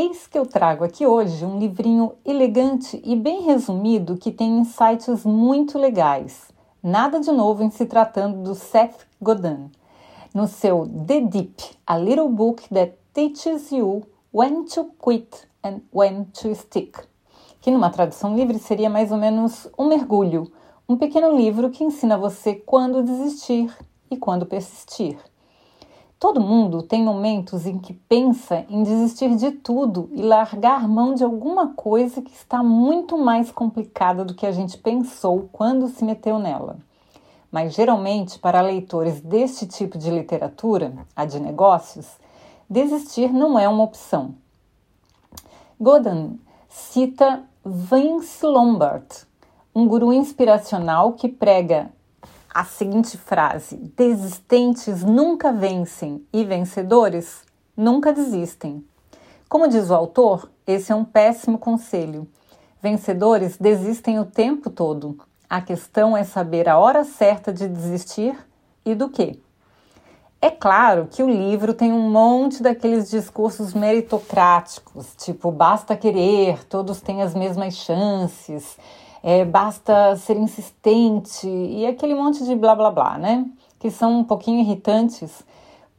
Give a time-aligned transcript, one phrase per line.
[0.00, 5.24] Eis que eu trago aqui hoje um livrinho elegante e bem resumido que tem insights
[5.24, 6.52] muito legais.
[6.80, 9.72] Nada de novo em se tratando do Seth Godin.
[10.32, 16.26] No seu The Deep, a little book that teaches you when to quit and when
[16.26, 16.96] to stick.
[17.60, 20.48] Que numa tradução livre seria mais ou menos um mergulho,
[20.88, 23.76] um pequeno livro que ensina você quando desistir
[24.08, 25.18] e quando persistir.
[26.18, 31.22] Todo mundo tem momentos em que pensa em desistir de tudo e largar mão de
[31.22, 36.40] alguma coisa que está muito mais complicada do que a gente pensou quando se meteu
[36.40, 36.78] nela.
[37.52, 42.08] Mas geralmente, para leitores deste tipo de literatura, a de negócios,
[42.68, 44.34] desistir não é uma opção.
[45.80, 49.06] Godin cita Vince Lombard,
[49.72, 51.92] um guru inspiracional que prega
[52.52, 57.42] a seguinte frase: desistentes nunca vencem e vencedores
[57.76, 58.84] nunca desistem.
[59.48, 62.28] Como diz o autor, esse é um péssimo conselho.
[62.82, 65.18] Vencedores desistem o tempo todo.
[65.48, 68.36] A questão é saber a hora certa de desistir
[68.84, 69.40] e do que.
[70.40, 77.00] É claro que o livro tem um monte daqueles discursos meritocráticos, tipo basta querer, todos
[77.00, 78.78] têm as mesmas chances,
[79.22, 83.46] é, basta ser insistente e aquele monte de blá blá blá, né?
[83.78, 85.44] Que são um pouquinho irritantes.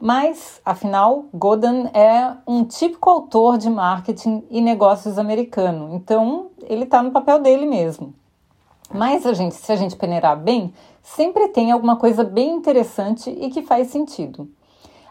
[0.01, 7.03] Mas, afinal, Godin é um típico autor de marketing e negócios americano, então ele está
[7.03, 8.13] no papel dele mesmo.
[8.93, 10.73] Mas a gente, se a gente peneirar bem,
[11.03, 14.49] sempre tem alguma coisa bem interessante e que faz sentido.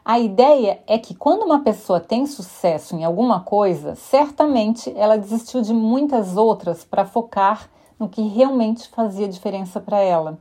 [0.05, 5.61] A ideia é que quando uma pessoa tem sucesso em alguma coisa, certamente ela desistiu
[5.61, 10.39] de muitas outras para focar no que realmente fazia diferença para ela.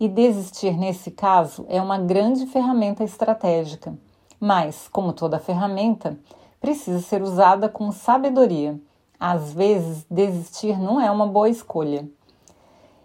[0.00, 3.96] E desistir nesse caso é uma grande ferramenta estratégica.
[4.40, 6.18] Mas, como toda ferramenta,
[6.60, 8.80] precisa ser usada com sabedoria.
[9.18, 12.08] Às vezes, desistir não é uma boa escolha.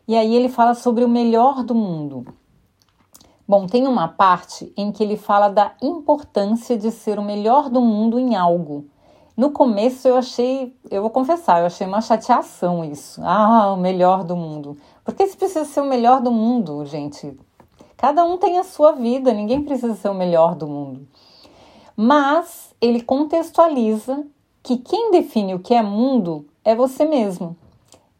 [0.08, 2.26] E aí ele fala sobre o melhor do mundo.
[3.48, 7.82] Bom, tem uma parte em que ele fala da importância de ser o melhor do
[7.82, 8.86] mundo em algo.
[9.36, 13.20] No começo eu achei, eu vou confessar, eu achei uma chateação isso.
[13.24, 14.78] Ah, o melhor do mundo.
[15.04, 17.36] Por que se precisa ser o melhor do mundo, gente?
[17.98, 21.08] Cada um tem a sua vida, ninguém precisa ser o melhor do mundo.
[21.98, 24.24] Mas ele contextualiza
[24.62, 27.58] que quem define o que é mundo é você mesmo.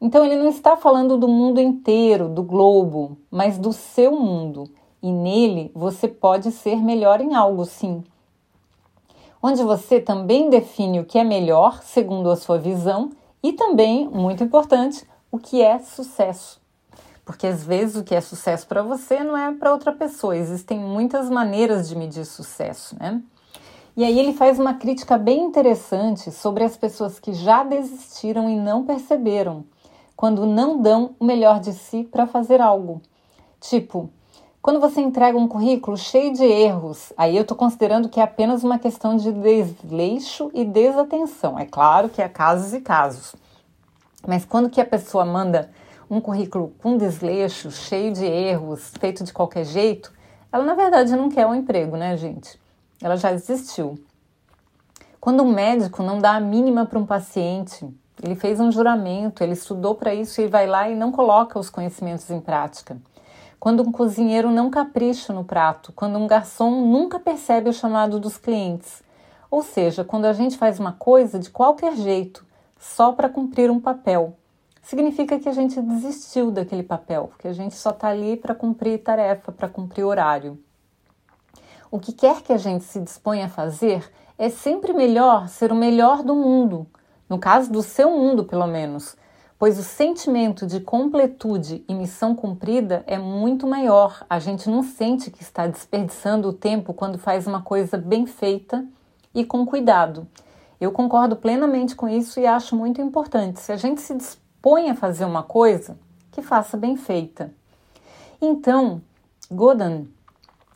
[0.02, 4.68] Então ele não está falando do mundo inteiro, do globo, mas do seu mundo.
[5.02, 8.04] E nele você pode ser melhor em algo, sim
[9.44, 13.12] onde você também define o que é melhor segundo a sua visão
[13.44, 16.62] e também, muito importante, o que é sucesso.
[17.26, 20.38] Porque às vezes o que é sucesso para você não é para outra pessoa.
[20.38, 23.22] Existem muitas maneiras de medir sucesso, né?
[23.98, 28.56] E aí ele faz uma crítica bem interessante sobre as pessoas que já desistiram e
[28.56, 29.66] não perceberam,
[30.16, 33.02] quando não dão o melhor de si para fazer algo.
[33.60, 34.10] Tipo,
[34.64, 38.64] quando você entrega um currículo cheio de erros, aí eu estou considerando que é apenas
[38.64, 41.60] uma questão de desleixo e desatenção.
[41.60, 43.36] É claro que há casos e casos.
[44.26, 45.70] Mas quando que a pessoa manda
[46.10, 50.14] um currículo com desleixo, cheio de erros, feito de qualquer jeito,
[50.50, 52.58] ela na verdade não quer um emprego, né, gente?
[53.02, 54.00] Ela já desistiu.
[55.20, 57.86] Quando um médico não dá a mínima para um paciente,
[58.24, 61.70] ele fez um juramento, ele estudou para isso e vai lá e não coloca os
[61.70, 62.96] conhecimentos em prática
[63.64, 68.38] quando um cozinheiro não capricha no prato, quando um garçom nunca percebe o chamado dos
[68.38, 69.02] clientes.
[69.50, 72.46] Ou seja, quando a gente faz uma coisa de qualquer jeito,
[72.78, 74.36] só para cumprir um papel.
[74.82, 79.02] Significa que a gente desistiu daquele papel, que a gente só está ali para cumprir
[79.02, 80.60] tarefa, para cumprir horário.
[81.90, 85.76] O que quer que a gente se disponha a fazer é sempre melhor ser o
[85.76, 86.86] melhor do mundo,
[87.30, 89.16] no caso do seu mundo, pelo menos,
[89.58, 94.26] pois o sentimento de completude e missão cumprida é muito maior.
[94.30, 98.86] A gente não sente que está desperdiçando o tempo quando faz uma coisa bem feita
[99.34, 100.28] e com cuidado.
[100.80, 103.60] Eu concordo plenamente com isso e acho muito importante.
[103.60, 105.98] Se a gente se dispõe a fazer uma coisa,
[106.34, 107.54] que faça bem feita.
[108.42, 109.02] Então,
[109.50, 110.12] Godin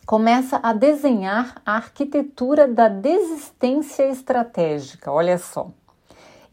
[0.06, 5.12] começa a desenhar a arquitetura da desistência estratégica.
[5.12, 5.70] Olha só.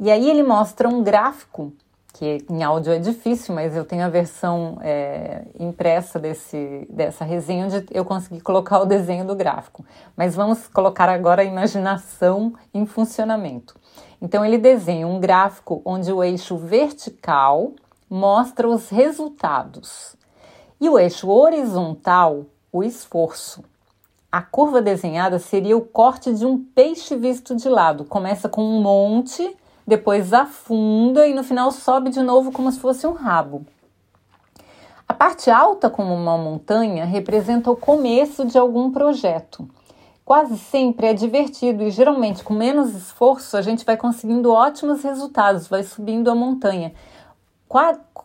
[0.01, 1.73] E aí ele mostra um gráfico
[2.15, 7.67] que em áudio é difícil, mas eu tenho a versão é, impressa desse, dessa resenha
[7.67, 9.85] onde eu consegui colocar o desenho do gráfico.
[10.17, 13.75] Mas vamos colocar agora a imaginação em funcionamento.
[14.23, 17.73] Então ele desenha um gráfico onde o eixo vertical
[18.09, 20.15] mostra os resultados
[20.81, 23.65] e o eixo horizontal, o esforço.
[24.31, 28.05] A curva desenhada seria o corte de um peixe visto de lado.
[28.05, 29.57] Começa com um monte
[29.87, 33.67] depois afunda e no final sobe de novo como se fosse um rabo.
[35.07, 39.69] A parte alta, como uma montanha, representa o começo de algum projeto.
[40.25, 45.69] Quase sempre é divertido e geralmente com menos esforço a gente vai conseguindo ótimos resultados,
[45.69, 46.95] vai subindo a montanha.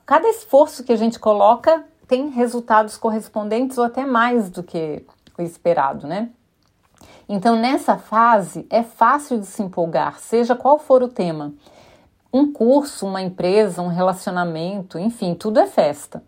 [0.05, 5.05] Cada esforço que a gente coloca tem resultados correspondentes ou até mais do que
[5.37, 6.29] o esperado, né?
[7.27, 11.53] Então, nessa fase, é fácil de se empolgar, seja qual for o tema.
[12.33, 16.23] Um curso, uma empresa, um relacionamento, enfim, tudo é festa.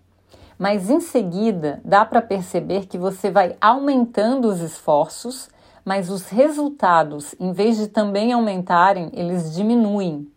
[0.57, 5.49] Mas em seguida, dá para perceber que você vai aumentando os esforços,
[5.83, 10.27] mas os resultados, em vez de também aumentarem, eles diminuem.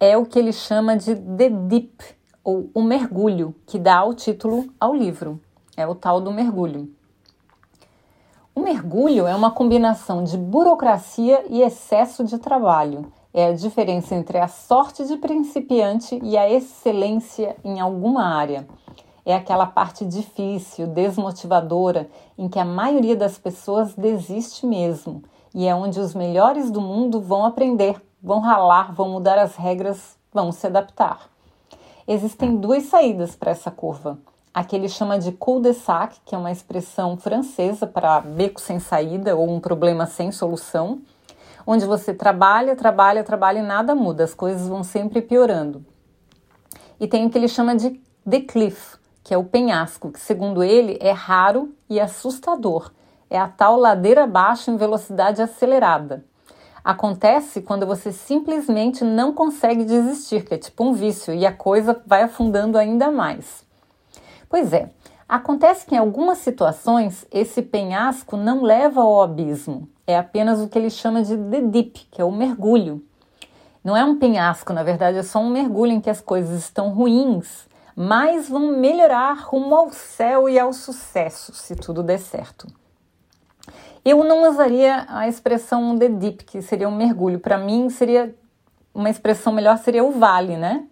[0.00, 2.02] É o que ele chama de the dip,
[2.42, 5.38] ou o mergulho, que dá o título ao livro.
[5.76, 6.90] É o tal do mergulho.
[8.58, 13.12] O mergulho é uma combinação de burocracia e excesso de trabalho.
[13.32, 18.66] É a diferença entre a sorte de principiante e a excelência em alguma área.
[19.24, 25.22] É aquela parte difícil, desmotivadora, em que a maioria das pessoas desiste mesmo,
[25.54, 30.18] e é onde os melhores do mundo vão aprender, vão ralar, vão mudar as regras,
[30.34, 31.30] vão se adaptar.
[32.08, 34.18] Existem duas saídas para essa curva.
[34.58, 39.48] Aqui ele chama de cul-de-sac, que é uma expressão francesa para beco sem saída ou
[39.48, 41.00] um problema sem solução,
[41.64, 45.86] onde você trabalha, trabalha, trabalha e nada muda, as coisas vão sempre piorando.
[46.98, 50.64] E tem o que ele chama de the cliff, que é o penhasco, que segundo
[50.64, 52.90] ele é raro e assustador.
[53.30, 56.24] É a tal ladeira abaixo em velocidade acelerada.
[56.82, 62.02] Acontece quando você simplesmente não consegue desistir, que é tipo um vício, e a coisa
[62.04, 63.67] vai afundando ainda mais.
[64.48, 64.90] Pois é,
[65.28, 70.78] acontece que em algumas situações esse penhasco não leva ao abismo, é apenas o que
[70.78, 73.04] ele chama de the dip, que é o mergulho.
[73.84, 76.90] Não é um penhasco, na verdade é só um mergulho em que as coisas estão
[76.90, 82.66] ruins, mas vão melhorar rumo ao céu e ao sucesso, se tudo der certo.
[84.04, 87.38] Eu não usaria a expressão the dip, que seria um mergulho.
[87.38, 88.34] Para mim, seria
[88.94, 90.86] uma expressão melhor seria o vale, né?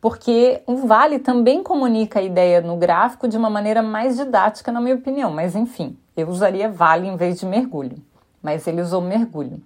[0.00, 4.80] Porque o vale também comunica a ideia no gráfico de uma maneira mais didática, na
[4.80, 5.32] minha opinião.
[5.32, 7.96] Mas enfim, eu usaria vale em vez de mergulho,
[8.42, 9.60] mas ele usou mergulho.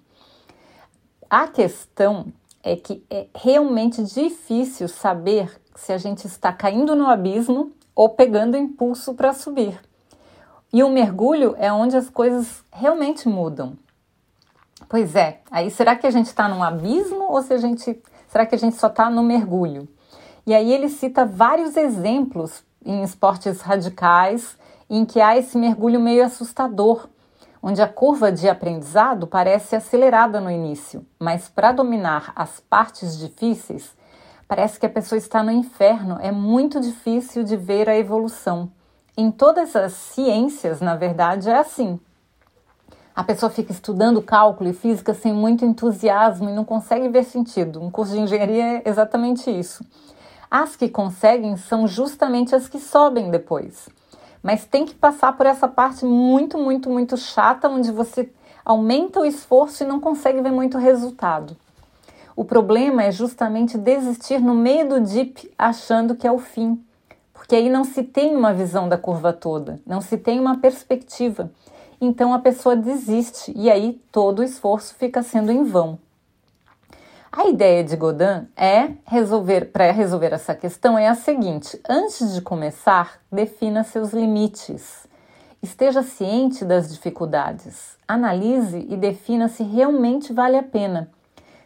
[1.29, 2.27] A questão
[2.63, 8.57] é que é realmente difícil saber se a gente está caindo no abismo ou pegando
[8.57, 9.81] impulso para subir.
[10.73, 13.77] E o mergulho é onde as coisas realmente mudam.
[14.89, 18.47] Pois é, aí será que a gente está num abismo ou se a gente, será
[18.47, 19.89] que a gente só está no mergulho?
[20.47, 24.59] E aí ele cita vários exemplos em esportes radicais
[24.91, 27.09] em que há esse mergulho meio assustador,
[27.63, 33.97] onde a curva de aprendizado parece acelerada no início, mas para dominar as partes difíceis,
[34.49, 38.71] parece que a pessoa está no inferno, é muito difícil de ver a evolução.
[39.17, 42.01] Em todas as ciências, na verdade, é assim.
[43.15, 47.81] A pessoa fica estudando cálculo e física sem muito entusiasmo e não consegue ver sentido.
[47.81, 49.85] Um curso de engenharia é exatamente isso.
[50.55, 53.89] As que conseguem são justamente as que sobem depois.
[54.43, 58.31] Mas tem que passar por essa parte muito, muito, muito chata, onde você
[58.63, 61.57] aumenta o esforço e não consegue ver muito resultado.
[62.37, 66.85] O problema é justamente desistir no meio do dip achando que é o fim,
[67.33, 71.51] porque aí não se tem uma visão da curva toda, não se tem uma perspectiva.
[71.99, 75.99] Então a pessoa desiste e aí todo o esforço fica sendo em vão.
[77.35, 82.43] A ideia de Godin é resolver para resolver essa questão é a seguinte: antes de
[82.43, 85.09] começar, defina seus limites.
[85.63, 87.97] Esteja ciente das dificuldades.
[88.07, 91.11] Analise e defina se realmente vale a pena.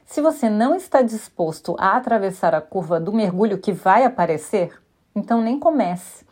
[0.05, 4.73] Se você não está disposto a atravessar a curva do mergulho que vai aparecer,
[5.17, 6.25] então nem comece.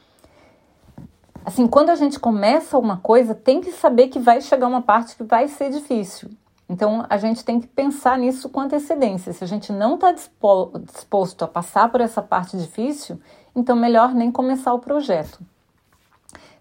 [1.45, 5.17] Assim, quando a gente começa uma coisa, tem que saber que vai chegar uma parte
[5.17, 6.31] que vai ser difícil.
[6.69, 9.33] Então, a gente tem que pensar nisso com antecedência.
[9.33, 13.21] Se a gente não está disposto a passar por essa parte difícil,
[13.55, 15.41] então melhor nem começar o projeto.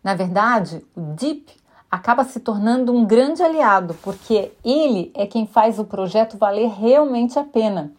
[0.03, 1.49] Na verdade, o DIP
[1.89, 7.39] acaba se tornando um grande aliado, porque ele é quem faz o projeto valer realmente
[7.39, 7.93] a pena.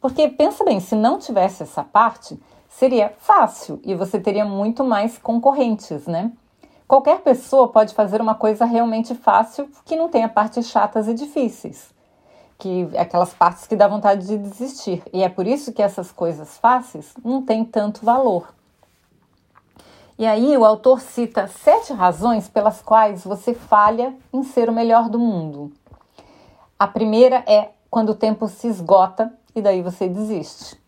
[0.00, 5.18] Porque pensa bem, se não tivesse essa parte, seria fácil e você teria muito mais
[5.18, 6.32] concorrentes, né?
[6.86, 11.94] Qualquer pessoa pode fazer uma coisa realmente fácil que não tenha partes chatas e difíceis,
[12.58, 15.02] que aquelas partes que dá vontade de desistir.
[15.12, 18.54] E é por isso que essas coisas fáceis não têm tanto valor.
[20.18, 25.08] E aí o autor cita sete razões pelas quais você falha em ser o melhor
[25.08, 25.72] do mundo.
[26.78, 30.78] A primeira é quando o tempo se esgota e daí você desiste.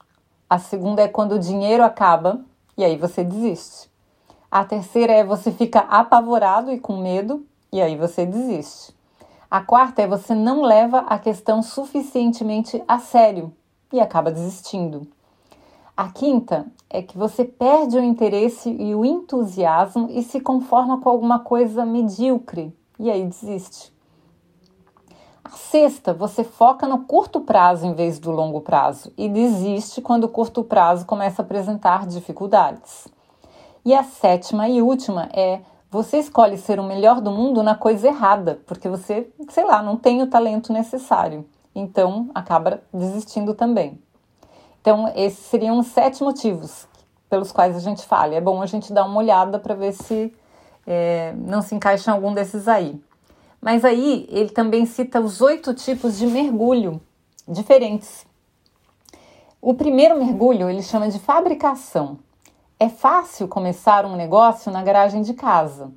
[0.48, 2.40] A segunda é quando o dinheiro acaba
[2.76, 3.90] e aí você desiste.
[4.50, 8.94] A terceira é você fica apavorado e com medo e aí você desiste.
[9.50, 13.52] A quarta é você não leva a questão suficientemente a sério
[13.92, 15.06] e acaba desistindo.
[15.96, 21.08] A quinta é que você perde o interesse e o entusiasmo e se conforma com
[21.08, 23.94] alguma coisa medíocre e aí desiste.
[25.42, 30.24] A sexta, você foca no curto prazo em vez do longo prazo e desiste quando
[30.24, 33.06] o curto prazo começa a apresentar dificuldades.
[33.86, 38.08] E a sétima e última é você escolhe ser o melhor do mundo na coisa
[38.08, 41.46] errada, porque você, sei lá, não tem o talento necessário.
[41.72, 43.96] Então acaba desistindo também.
[44.80, 46.88] Então, esses seriam os sete motivos
[47.30, 48.34] pelos quais a gente falha.
[48.34, 50.34] É bom a gente dar uma olhada para ver se
[50.84, 53.00] é, não se encaixa em algum desses aí.
[53.60, 57.00] Mas aí ele também cita os oito tipos de mergulho
[57.46, 58.26] diferentes.
[59.62, 62.25] O primeiro mergulho ele chama de fabricação.
[62.78, 65.90] É fácil começar um negócio na garagem de casa.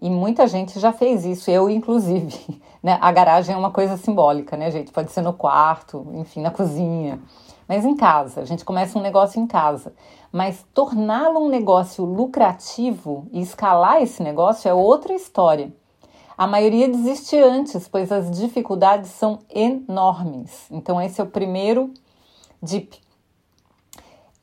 [0.00, 2.62] E muita gente já fez isso, eu inclusive.
[2.82, 2.98] Né?
[3.00, 4.90] A garagem é uma coisa simbólica, né, gente?
[4.90, 7.20] Pode ser no quarto, enfim, na cozinha.
[7.68, 9.94] Mas em casa, a gente começa um negócio em casa.
[10.32, 15.72] Mas torná-lo um negócio lucrativo e escalar esse negócio é outra história.
[16.36, 20.66] A maioria desiste antes, pois as dificuldades são enormes.
[20.68, 21.94] Então, esse é o primeiro
[22.60, 23.00] DIP.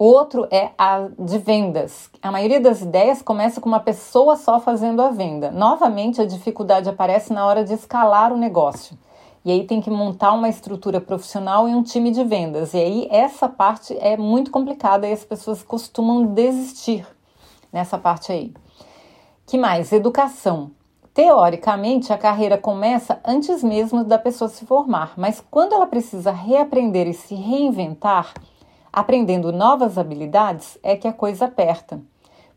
[0.02, 2.10] Outro é a de vendas.
[2.22, 5.52] A maioria das ideias começa com uma pessoa só fazendo a venda.
[5.52, 8.98] Novamente, a dificuldade aparece na hora de escalar o negócio.
[9.44, 12.74] E aí tem que montar uma estrutura profissional e um time de vendas.
[12.74, 17.06] E aí essa parte é muito complicada e as pessoas costumam desistir
[17.70, 18.54] nessa parte aí.
[19.46, 19.92] Que mais?
[19.92, 20.72] Educação.
[21.14, 27.06] Teoricamente, a carreira começa antes mesmo da pessoa se formar, mas quando ela precisa reaprender
[27.06, 28.34] e se reinventar,
[28.92, 32.00] aprendendo novas habilidades, é que a coisa aperta.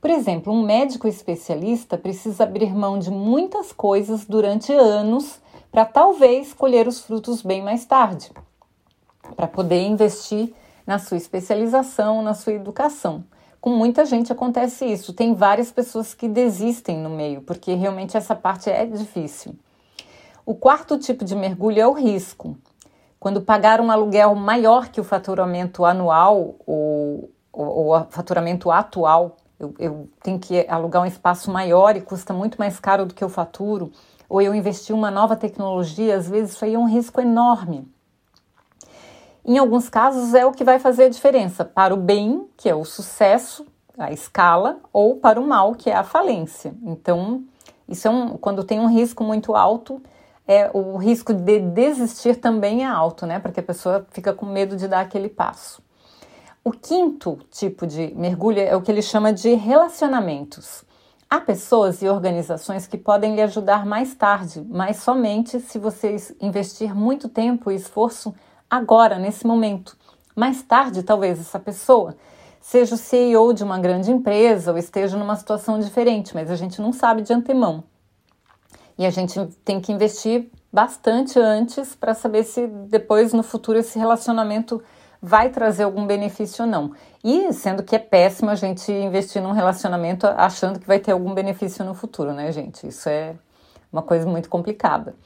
[0.00, 6.52] Por exemplo, um médico especialista precisa abrir mão de muitas coisas durante anos para talvez
[6.52, 8.30] colher os frutos bem mais tarde,
[9.36, 10.52] para poder investir
[10.86, 13.24] na sua especialização, na sua educação.
[13.60, 15.12] Com muita gente acontece isso.
[15.12, 19.54] Tem várias pessoas que desistem no meio, porque realmente essa parte é difícil.
[20.44, 22.56] O quarto tipo de mergulho é o risco.
[23.22, 29.72] Quando pagar um aluguel maior que o faturamento anual ou, ou, o faturamento atual, eu,
[29.78, 33.28] eu tenho que alugar um espaço maior e custa muito mais caro do que eu
[33.28, 33.92] faturo
[34.28, 37.88] ou eu investir uma nova tecnologia, às vezes isso aí é um risco enorme.
[39.44, 42.74] Em alguns casos é o que vai fazer a diferença para o bem, que é
[42.74, 43.64] o sucesso,
[43.96, 46.74] a escala, ou para o mal, que é a falência.
[46.82, 47.44] Então,
[47.88, 50.02] isso é um, quando tem um risco muito alto,
[50.46, 53.38] é o risco de desistir também é alto, né?
[53.38, 55.82] Porque a pessoa fica com medo de dar aquele passo.
[56.64, 60.84] O quinto tipo de mergulho é o que ele chama de relacionamentos.
[61.28, 66.94] Há pessoas e organizações que podem lhe ajudar mais tarde, mas somente se você investir
[66.94, 68.34] muito tempo e esforço
[68.70, 69.96] agora, nesse momento.
[70.36, 72.16] Mais tarde, talvez essa pessoa
[72.60, 76.80] seja o CEO de uma grande empresa ou esteja numa situação diferente, mas a gente
[76.80, 77.82] não sabe de antemão.
[79.02, 83.98] E a gente tem que investir bastante antes para saber se depois no futuro esse
[83.98, 84.80] relacionamento
[85.20, 86.92] vai trazer algum benefício ou não.
[87.24, 91.34] E sendo que é péssimo a gente investir num relacionamento achando que vai ter algum
[91.34, 92.86] benefício no futuro, né, gente?
[92.86, 93.34] Isso é
[93.92, 95.16] uma coisa muito complicada.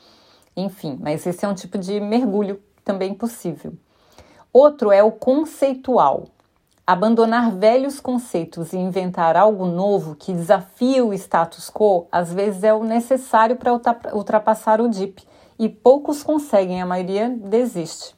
[0.56, 3.74] Enfim, mas esse é um tipo de mergulho também possível.
[4.50, 6.28] Outro é o conceitual.
[6.88, 12.72] Abandonar velhos conceitos e inventar algo novo que desafie o status quo, às vezes é
[12.72, 13.72] o necessário para
[14.14, 15.24] ultrapassar o DIP,
[15.58, 18.14] e poucos conseguem, a maioria desiste.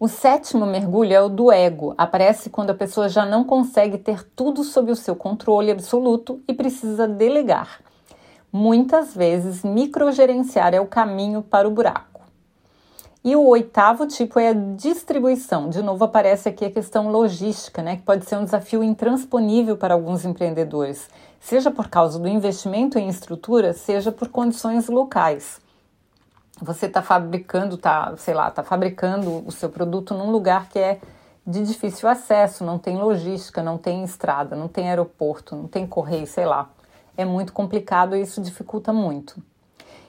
[0.00, 1.94] O sétimo mergulho é o do ego.
[1.98, 6.54] Aparece quando a pessoa já não consegue ter tudo sob o seu controle absoluto e
[6.54, 7.80] precisa delegar.
[8.50, 12.15] Muitas vezes, microgerenciar é o caminho para o buraco.
[13.26, 15.68] E o oitavo tipo é a distribuição.
[15.68, 19.94] De novo, aparece aqui a questão logística, né, que pode ser um desafio intransponível para
[19.94, 25.60] alguns empreendedores, seja por causa do investimento em estrutura, seja por condições locais.
[26.62, 31.00] você está fabricando, tá, sei lá, está fabricando o seu produto num lugar que é
[31.44, 36.28] de difícil acesso, não tem logística, não tem estrada, não tem aeroporto, não tem correio,
[36.28, 36.70] sei lá.
[37.16, 39.42] É muito complicado e isso dificulta muito.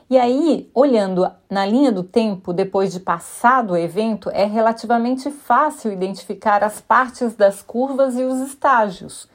[0.09, 5.91] E aí, olhando na linha do tempo, depois de passado o evento, é relativamente fácil
[5.91, 9.27] identificar as partes das curvas e os estágios.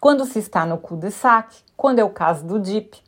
[0.00, 3.00] Quando se está no cul-de-sac, quando é o caso do DIP.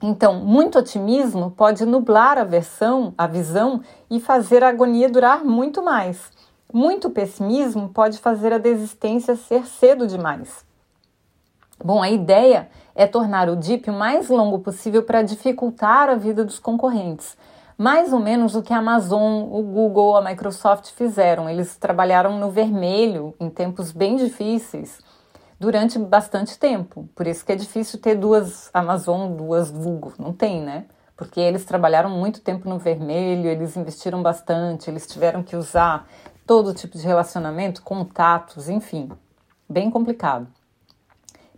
[0.00, 5.82] Então, muito otimismo pode nublar a versão, a visão e fazer a agonia durar muito
[5.82, 6.30] mais.
[6.72, 10.69] Muito pessimismo pode fazer a desistência ser cedo demais.
[11.82, 16.44] Bom, a ideia é tornar o DIP o mais longo possível para dificultar a vida
[16.44, 17.36] dos concorrentes.
[17.78, 21.48] Mais ou menos o que a Amazon, o Google, a Microsoft fizeram.
[21.48, 24.98] Eles trabalharam no vermelho em tempos bem difíceis
[25.58, 27.08] durante bastante tempo.
[27.14, 30.12] Por isso que é difícil ter duas Amazon, duas Google.
[30.18, 30.84] Não tem, né?
[31.16, 36.06] Porque eles trabalharam muito tempo no vermelho, eles investiram bastante, eles tiveram que usar
[36.46, 39.10] todo tipo de relacionamento, contatos, enfim.
[39.66, 40.46] Bem complicado.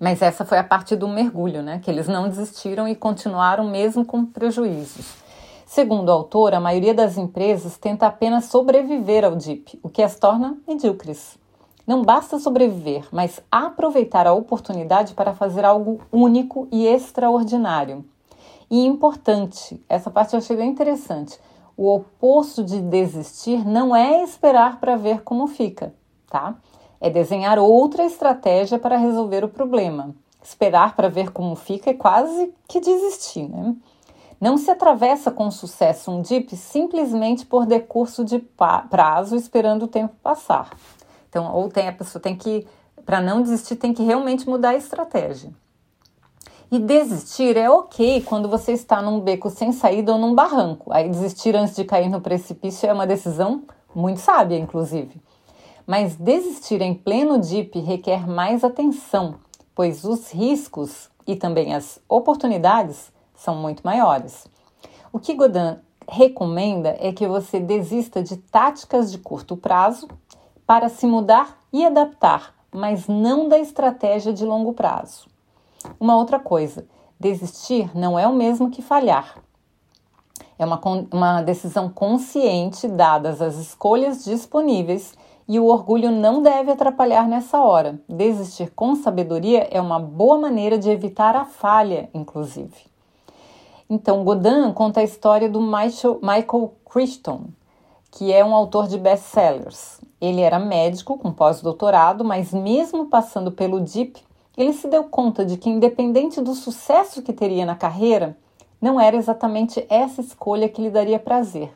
[0.03, 1.79] Mas essa foi a parte do mergulho, né?
[1.79, 5.15] Que eles não desistiram e continuaram mesmo com prejuízos.
[5.65, 10.19] Segundo o autor, a maioria das empresas tenta apenas sobreviver ao DIP, o que as
[10.19, 11.39] torna medíocres.
[11.87, 18.05] Não basta sobreviver, mas aproveitar a oportunidade para fazer algo único e extraordinário.
[18.69, 21.39] E importante, essa parte eu achei bem interessante.
[21.77, 25.95] O oposto de desistir não é esperar para ver como fica,
[26.29, 26.57] tá?
[27.03, 30.15] É desenhar outra estratégia para resolver o problema.
[30.41, 33.75] Esperar para ver como fica é quase que desistir, né?
[34.41, 38.39] Não se atravessa com sucesso um DIP simplesmente por decurso de
[38.89, 40.71] prazo esperando o tempo passar.
[41.29, 42.67] Então, ou tem a pessoa tem que,
[43.05, 45.51] para não desistir, tem que realmente mudar a estratégia.
[46.71, 50.93] E desistir é ok quando você está num beco sem saída ou num barranco.
[50.93, 55.21] Aí desistir antes de cair no precipício é uma decisão muito sábia, inclusive
[55.87, 59.37] mas desistir em pleno DIP requer mais atenção,
[59.75, 64.47] pois os riscos e também as oportunidades são muito maiores.
[65.13, 70.09] O que Godin recomenda é que você desista de táticas de curto prazo
[70.67, 75.27] para se mudar e adaptar, mas não da estratégia de longo prazo.
[75.99, 76.87] Uma outra coisa,
[77.19, 79.39] desistir não é o mesmo que falhar.
[80.59, 80.81] É uma,
[81.13, 85.15] uma decisão consciente, dadas as escolhas disponíveis
[85.49, 88.01] e o orgulho não deve atrapalhar nessa hora.
[88.09, 92.93] Desistir com sabedoria é uma boa maneira de evitar a falha, inclusive.
[93.89, 97.47] Então, Godin conta a história do Michael Crichton,
[98.11, 100.01] que é um autor de best-sellers.
[100.21, 104.23] Ele era médico com pós-doutorado, mas mesmo passando pelo DIP,
[104.57, 108.37] ele se deu conta de que, independente do sucesso que teria na carreira,
[108.81, 111.73] não era exatamente essa escolha que lhe daria prazer.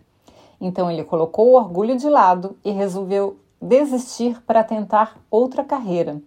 [0.61, 6.21] Então ele colocou o orgulho de lado e resolveu desistir para tentar outra carreira.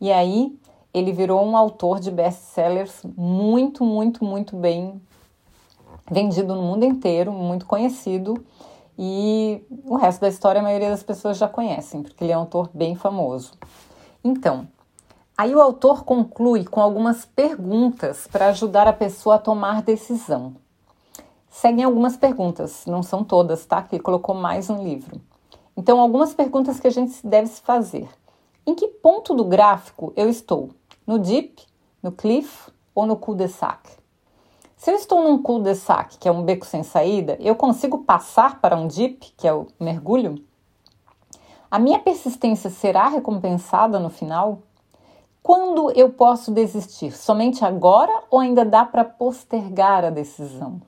[0.00, 0.58] E aí
[0.92, 5.00] ele virou um autor de best-sellers muito, muito, muito bem
[6.10, 8.44] vendido no mundo inteiro, muito conhecido.
[8.98, 12.40] E o resto da história a maioria das pessoas já conhecem, porque ele é um
[12.40, 13.52] autor bem famoso.
[14.22, 14.68] Então,
[15.36, 20.54] aí o autor conclui com algumas perguntas para ajudar a pessoa a tomar decisão.
[21.48, 23.82] Seguem algumas perguntas, não são todas, tá?
[23.82, 25.20] Que ele colocou mais no livro.
[25.82, 28.08] Então, algumas perguntas que a gente deve se fazer.
[28.64, 30.70] Em que ponto do gráfico eu estou?
[31.04, 31.60] No dip,
[32.00, 33.90] no cliff ou no cul-de-sac?
[34.76, 38.76] Se eu estou num cul-de-sac, que é um beco sem saída, eu consigo passar para
[38.76, 40.36] um dip, que é o mergulho?
[41.68, 44.60] A minha persistência será recompensada no final?
[45.42, 47.10] Quando eu posso desistir?
[47.10, 50.80] Somente agora ou ainda dá para postergar a decisão?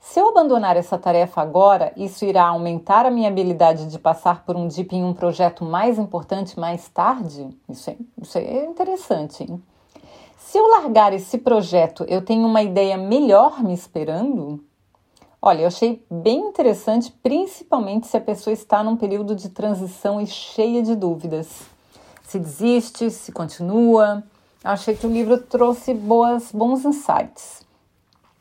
[0.00, 4.56] Se eu abandonar essa tarefa agora, isso irá aumentar a minha habilidade de passar por
[4.56, 7.48] um DIP em um projeto mais importante mais tarde?
[7.68, 9.42] Isso é, isso é interessante.
[9.42, 9.62] Hein?
[10.38, 14.64] Se eu largar esse projeto, eu tenho uma ideia melhor me esperando?
[15.42, 20.26] Olha, eu achei bem interessante, principalmente se a pessoa está num período de transição e
[20.26, 21.62] cheia de dúvidas.
[22.22, 24.24] Se desiste, se continua.
[24.64, 27.67] Eu achei que o livro trouxe boas, bons insights.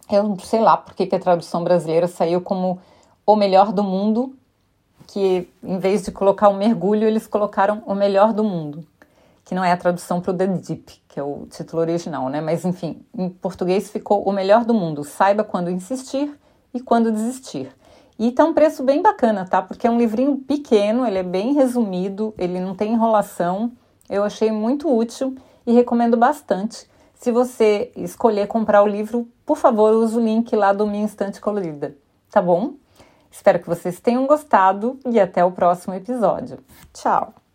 [0.10, 2.80] Eu não sei lá porque que a tradução brasileira saiu como
[3.26, 4.34] o melhor do mundo,
[5.08, 8.86] que em vez de colocar o um mergulho, eles colocaram o melhor do mundo,
[9.44, 12.40] que não é a tradução para o The Deep, que é o título original, né?
[12.40, 15.04] Mas enfim, em português ficou o melhor do mundo.
[15.04, 16.34] Saiba quando insistir
[16.74, 17.70] e quando desistir.
[18.20, 19.62] E tá um preço bem bacana, tá?
[19.62, 23.72] Porque é um livrinho pequeno, ele é bem resumido, ele não tem enrolação.
[24.10, 26.88] Eu achei muito útil e recomendo bastante.
[27.20, 31.42] Se você escolher comprar o livro, por favor, use o link lá do Minha Estante
[31.42, 31.96] Colorida,
[32.30, 32.76] tá bom?
[33.32, 36.60] Espero que vocês tenham gostado e até o próximo episódio.
[36.94, 37.47] Tchau!